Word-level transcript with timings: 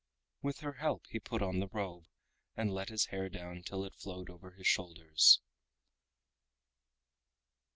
With 0.41 0.61
her 0.61 0.71
help 0.79 1.03
he 1.09 1.19
put 1.19 1.43
on 1.43 1.59
the 1.59 1.67
robe, 1.67 2.05
and 2.57 2.73
let 2.73 2.89
his 2.89 3.05
hair 3.13 3.29
down 3.29 3.61
till 3.61 3.85
it 3.85 3.93
flowed 3.93 4.31
over 4.31 4.49
his 4.49 4.65
shoulders. 4.65 5.41